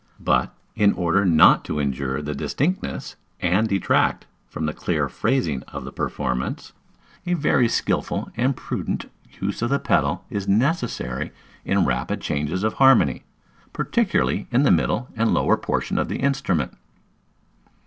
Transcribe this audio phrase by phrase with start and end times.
[0.19, 5.83] But, in order not to injure the distinctness and detract from the clear phrasing of
[5.83, 6.73] the performance,
[7.27, 11.31] a very skilful and prudent use of the pedal is necessary
[11.65, 13.25] in rapid changes of harmony,
[13.73, 16.73] particularly in the middle and lower portion of the instrument.